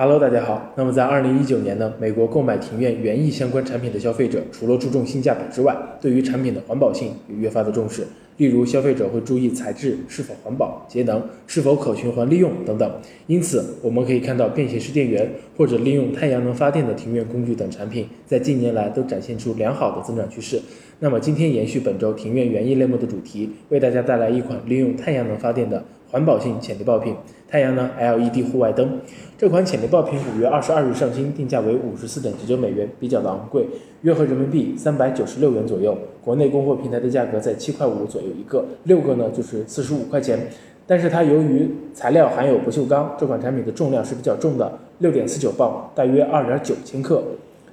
[0.00, 0.72] Hello，大家好。
[0.76, 8.06] 那么在二零一九年呢，美国购买庭院园艺相关产品的消费者，除了注重性价比之外，对于产品的环保性也越发的重视。
[8.36, 12.88] 例如，消费者会注意材质是否环保、节能，是否可循环利用等等。
[13.26, 20.62] 因此，我们可以看到便携式电源或者利用太阳能发电的庭院工具等产品，在近年来都展现出良好的增长趋势。
[21.00, 25.82] 那么今天延续本周庭院园艺类目的主题，为大家带来一款利用太阳能发电的。
[26.10, 27.14] 环保性潜力爆品，
[27.48, 28.98] 太阳能 LED 户外灯。
[29.36, 33.66] 这款潜力爆品五月二十二日上新，定价为五十四点九九美元，比较的昂贵，
[34.02, 35.96] 约合人民币三百九十六元左右。
[36.24, 40.48] 国内供货平台的价格在七块五左右一个，六个呢就是四十五块钱。
[40.86, 47.22] 但是它由于材料含有不锈钢，这款产品的重量是比较重的，六点四九磅，大约二点九千克。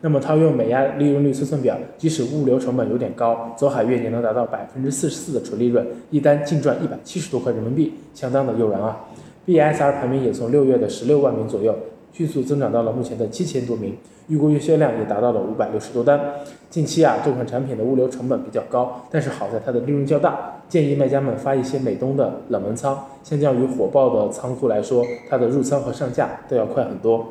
[0.06, 9.00] 那么套用美亚利润率测算表，即使物流成本有点高，走海运也能达到百分之四十四的纯利润，一单净赚一百七十多块人民币，相当的诱人啊
[9.48, 11.76] ！BSR 排名也从六月的十六万名左右，
[12.14, 13.98] 迅速增长到了目前的七千多名，
[14.28, 16.22] 预估月销量也达到了五百六十多单。
[16.70, 27.26] 近期啊，这款产品的物流成本比较高，但是好在它的利润较大，建议卖家们发一些美东的冷门仓，相较于火爆的仓库来说，它的入仓和上架都要快很多。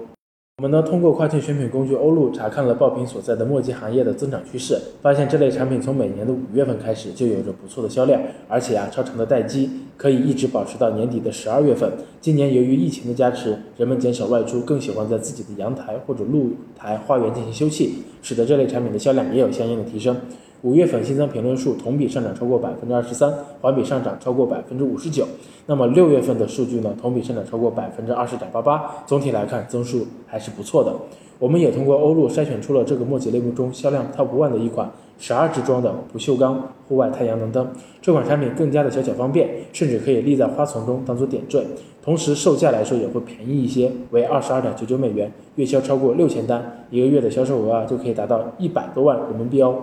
[0.58, 11.90] 我们呢，通过跨境选品工具欧路查看了爆品所在的墨迹行业的增长趋势，发现这类产品从每年的五月份开始就有着不错的销量，而且啊，超长的待机可以一直保持到年底的十二月份。
[12.20, 17.88] 今年由于疫情的加持，人们减少外出，更喜欢在自己的阳台或者露台、花园进行休憩，
[18.24, 20.16] 使得这类产品的销量也有相应的提升。
[20.62, 25.28] 五月份新增评论数同比上涨超过百分之二十三，环比上涨超过百分之五十九。
[25.66, 26.96] 那么六月份的数据呢？
[26.98, 29.04] 同比上涨超过百分之二十点八八。
[29.06, 30.90] 总体来看，增速还是不错的。
[31.38, 37.68] 我们也通过欧路筛选出了这个墨迹类目中销量 top one 的一款十二支装的不锈钢户外太阳能灯。
[38.00, 41.64] 这款产品更加的小巧方便，甚至可以立在花丛中当做点缀。
[42.02, 49.74] 同时售价来说也会便宜一些，为二十二点九九美元，月销超过六千单，一个月的销售额啊就可以达到一百多万人民币哦。